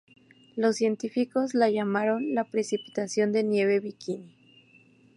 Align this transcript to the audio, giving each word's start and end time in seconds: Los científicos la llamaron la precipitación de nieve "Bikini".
Los 0.55 0.77
científicos 0.77 1.53
la 1.53 1.69
llamaron 1.69 2.33
la 2.33 2.45
precipitación 2.45 3.31
de 3.31 3.43
nieve 3.43 3.79
"Bikini". 3.79 4.33